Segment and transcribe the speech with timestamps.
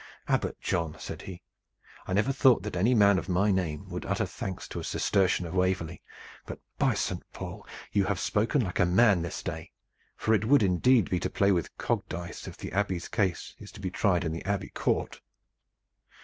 [0.27, 1.43] "Abbot John," said he,
[2.07, 5.45] "I never thought that any man of my name would utter thanks to a Cistercian
[5.45, 6.01] of Waverley;
[6.47, 7.67] but by Saint Paul!
[7.91, 9.69] you have spoken like a man this day,
[10.15, 13.71] for it would indeed be to play with cogged dice if the Abbey's case is
[13.73, 15.21] to be tried in the Abbey court."